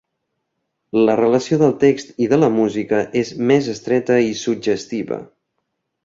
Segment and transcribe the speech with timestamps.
[1.07, 5.21] La relació del text i de la música és més estreta i suggestiva.